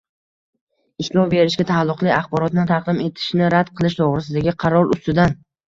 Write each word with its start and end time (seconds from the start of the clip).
ishlov 1.03 1.27
berishga 1.33 1.65
taalluqli 1.73 2.13
axborotni 2.17 2.65
taqdim 2.73 3.05
etishni 3.05 3.53
rad 3.57 3.73
qilish 3.79 4.01
to‘g‘risidagi 4.03 4.59
qaror 4.67 4.93
ustidan 4.99 5.41